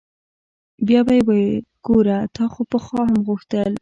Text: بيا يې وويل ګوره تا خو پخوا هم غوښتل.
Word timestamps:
بيا 0.85 0.99
يې 1.15 1.21
وويل 1.27 1.65
ګوره 1.85 2.17
تا 2.35 2.45
خو 2.53 2.61
پخوا 2.71 3.01
هم 3.09 3.19
غوښتل. 3.27 3.69